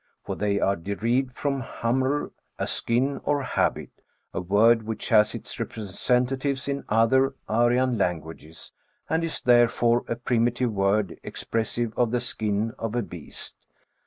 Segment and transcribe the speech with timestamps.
[0.23, 3.91] For they are derived from hamr, a skin or habit;
[4.33, 8.71] a word which has its representatives in other Aryan languages,
[9.11, 13.55] and is therefore a primitive word expressive of the skin of a beast.